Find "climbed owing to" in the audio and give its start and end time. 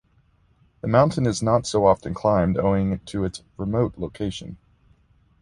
2.15-3.23